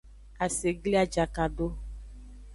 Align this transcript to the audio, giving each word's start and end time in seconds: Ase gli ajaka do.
Ase 0.45 0.69
gli 0.81 0.95
ajaka 1.03 1.43
do. 1.57 1.67